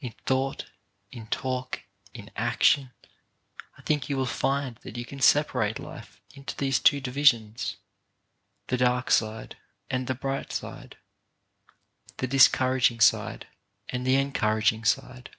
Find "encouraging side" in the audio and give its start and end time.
14.14-15.36